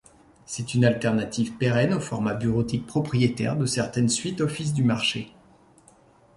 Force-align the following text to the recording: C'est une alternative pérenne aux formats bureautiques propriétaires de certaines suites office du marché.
C'est 0.47 0.73
une 0.73 0.83
alternative 0.83 1.57
pérenne 1.57 1.93
aux 1.93 1.99
formats 1.99 2.33
bureautiques 2.33 2.87
propriétaires 2.87 3.55
de 3.55 3.67
certaines 3.67 4.09
suites 4.09 4.41
office 4.41 4.73
du 4.73 4.83
marché. 4.83 5.31